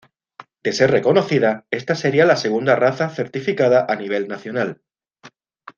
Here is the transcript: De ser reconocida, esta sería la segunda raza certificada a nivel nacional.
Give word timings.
De 0.63 0.73
ser 0.73 0.89
reconocida, 0.89 1.67
esta 1.69 1.93
sería 1.93 2.25
la 2.25 2.35
segunda 2.35 2.75
raza 2.75 3.07
certificada 3.09 3.85
a 3.87 3.95
nivel 3.95 4.27
nacional. 4.27 4.81